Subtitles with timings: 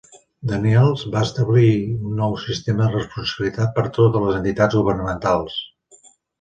[0.51, 1.67] Daniels va establir
[1.97, 5.63] un nou sistema de responsabilitat per a totes les entitats governamentals.